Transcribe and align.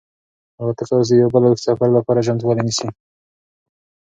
الوتکه 0.59 0.93
اوس 0.95 1.07
د 1.09 1.13
یو 1.21 1.29
بل 1.33 1.43
اوږد 1.45 1.65
سفر 1.67 1.89
لپاره 1.97 2.25
چمتووالی 2.27 2.63
نیسي. 2.67 2.87